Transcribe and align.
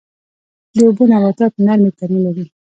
د 0.75 0.77
اوبو 0.85 1.03
نباتات 1.11 1.53
نرمې 1.65 1.91
تنې 1.97 2.19
لري 2.25 2.45